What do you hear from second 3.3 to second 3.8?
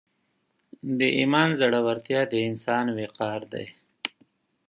دی.